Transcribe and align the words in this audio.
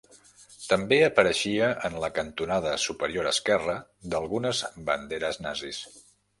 També 0.69 0.97
apareixia 1.07 1.67
en 1.89 1.99
la 2.05 2.09
cantonada 2.15 2.73
superior 2.87 3.31
esquerra 3.35 3.79
d'algunes 4.15 4.65
banderes 4.91 5.43
nazis. 5.49 5.87